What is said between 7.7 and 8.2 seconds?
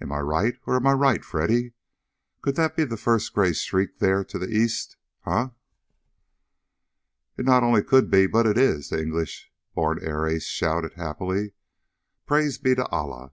could